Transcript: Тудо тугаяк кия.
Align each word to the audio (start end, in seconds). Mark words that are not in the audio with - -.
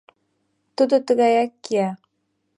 Тудо 0.75 0.95
тугаяк 1.05 1.51
кия. 1.63 1.89